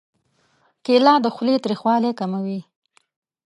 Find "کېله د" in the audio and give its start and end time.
0.85-1.27